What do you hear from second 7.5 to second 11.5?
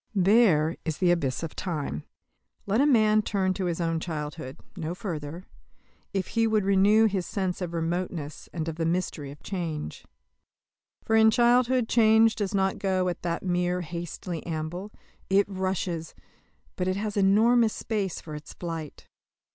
of remoteness, and of the mystery of change. For in